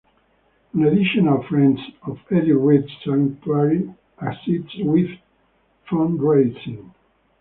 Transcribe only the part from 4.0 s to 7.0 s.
assists with fundraising.